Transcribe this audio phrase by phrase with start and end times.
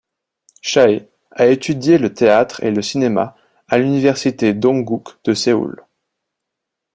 [0.63, 3.35] Chae a étudié le théâtre et le cinéma
[3.67, 5.83] à l'université Dongguk de Séoul.